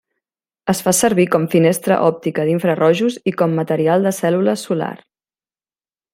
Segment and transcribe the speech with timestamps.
[0.71, 4.93] Es fa servir com finestra òptica d'infrarojos i com material de cèl·lula solar.